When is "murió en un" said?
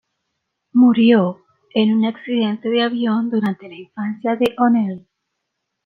0.73-2.05